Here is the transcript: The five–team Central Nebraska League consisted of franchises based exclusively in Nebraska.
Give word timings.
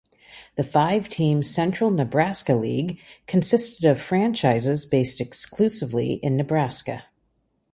The 0.55 0.63
five–team 0.63 1.43
Central 1.43 1.91
Nebraska 1.91 2.55
League 2.55 2.99
consisted 3.27 3.85
of 3.85 4.01
franchises 4.01 4.83
based 4.87 5.21
exclusively 5.21 6.13
in 6.23 6.35
Nebraska. 6.37 7.03